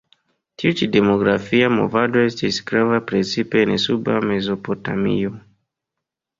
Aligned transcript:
Tiu 0.61 0.77
ĉi 0.79 0.87
demografia 0.95 1.67
movado 1.75 2.25
estis 2.31 2.59
grava 2.73 3.03
precipe 3.13 3.63
en 3.67 3.77
Suba 3.87 4.19
Mezopotamio. 4.33 5.37